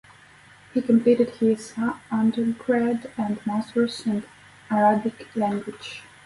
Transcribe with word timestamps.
He 0.73 0.81
completed 0.81 1.29
his 1.35 1.75
undergrad 2.09 3.11
and 3.19 3.39
masters 3.45 4.03
in 4.07 4.23
Arabic 4.71 5.27
language. 5.35 6.01